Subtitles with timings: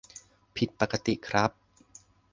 [0.57, 1.51] ผิดปกติครับ!